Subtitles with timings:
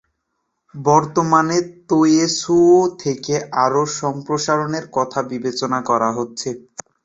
[0.75, 1.57] বর্তমানে
[1.89, 2.57] তোয়োসু
[3.01, 6.49] থেকে আরও সম্প্রসারণের কথা বিবেচনা করা হচ্ছে।